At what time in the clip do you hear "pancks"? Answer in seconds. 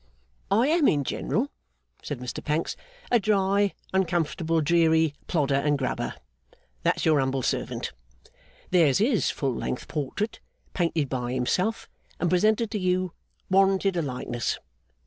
2.43-2.75